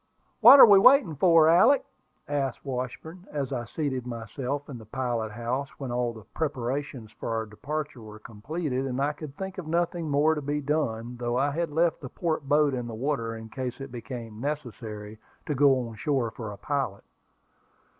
"What 0.39 0.59
are 0.59 0.65
we 0.65 0.79
waiting 0.79 1.15
for, 1.15 1.47
Alick?" 1.47 1.85
asked 2.27 2.65
Washburn, 2.65 3.27
as 3.31 3.53
I 3.53 3.65
seated 3.65 4.07
myself 4.07 4.67
in 4.67 4.79
the 4.79 4.83
pilot 4.85 5.31
house 5.31 5.69
when 5.77 5.91
all 5.91 6.11
the 6.11 6.23
preparations 6.33 7.11
for 7.11 7.29
our 7.35 7.45
departure 7.45 8.01
were 8.01 8.17
completed, 8.17 8.87
and 8.87 8.99
I 8.99 9.13
could 9.13 9.37
think 9.37 9.59
of 9.59 9.67
nothing 9.67 10.09
more 10.09 10.33
to 10.33 10.41
be 10.41 10.59
done, 10.59 11.17
though 11.17 11.37
I 11.37 11.51
had 11.51 11.69
left 11.69 12.01
the 12.01 12.09
port 12.09 12.49
boat 12.49 12.73
in 12.73 12.87
the 12.87 12.95
water 12.95 13.35
in 13.35 13.49
case 13.49 13.79
it 13.79 13.91
became 13.91 14.41
necessary 14.41 15.19
to 15.45 15.53
go 15.53 15.87
on 15.87 15.93
shore 15.97 16.31
for 16.31 16.51
a 16.51 16.57
pilot. 16.57 17.03